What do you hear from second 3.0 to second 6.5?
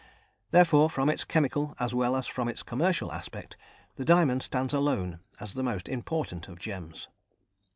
aspect, the diamond stands alone as the most important